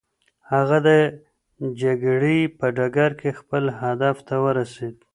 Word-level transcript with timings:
هغه 0.51 0.77
د 0.87 0.89
جګړې 1.81 2.39
په 2.57 2.65
ډګر 2.77 3.11
کې 3.19 3.29
خپل 3.39 3.63
هدف 3.81 4.15
ته 4.27 4.35
ورسېد. 4.43 4.95